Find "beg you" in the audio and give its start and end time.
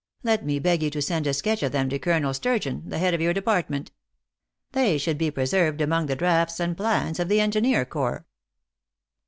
0.57-0.89